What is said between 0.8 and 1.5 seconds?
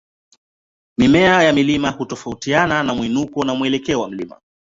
Mimea